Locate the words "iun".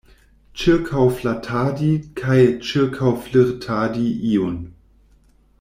4.35-4.61